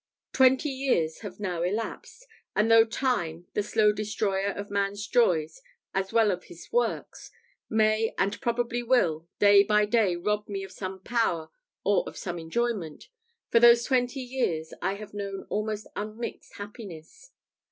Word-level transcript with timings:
Twenty 0.33 0.69
years 0.71 1.19
have 1.19 1.39
now 1.39 1.61
elapsed; 1.61 2.25
and 2.55 2.71
though 2.71 2.85
Time, 2.85 3.45
the 3.53 3.61
slow 3.61 3.91
destroyer 3.93 4.49
of 4.51 4.71
man's 4.71 5.05
joys 5.05 5.61
as 5.93 6.11
well 6.11 6.31
as 6.31 6.37
of 6.37 6.43
his 6.45 6.71
works, 6.73 7.29
may, 7.69 8.15
and 8.17 8.41
probably 8.41 8.81
will, 8.81 9.27
day 9.37 9.61
by 9.61 9.85
day 9.85 10.15
rob 10.15 10.49
me 10.49 10.63
of 10.63 10.71
some 10.71 11.01
power 11.03 11.51
or 11.83 12.03
of 12.09 12.17
some 12.17 12.39
enjoyment, 12.39 13.09
for 13.51 13.59
those 13.59 13.83
twenty 13.83 14.21
years 14.21 14.73
I 14.81 14.93
have 14.95 15.13
known 15.13 15.45
almost 15.51 15.85
unmixed 15.95 16.55
happiness. 16.55 17.29